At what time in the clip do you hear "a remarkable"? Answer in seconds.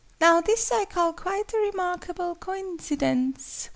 1.53-2.33